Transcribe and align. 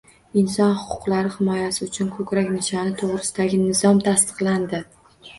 Inson 0.41 0.69
huquqlari 0.83 1.29
himoyasi 1.33 1.83
uchun 1.87 2.07
ko‘krak 2.15 2.49
nishoni 2.53 2.93
to‘g‘risidagi 3.01 3.59
nizom 3.67 4.01
tasdiqlandi 4.07 4.81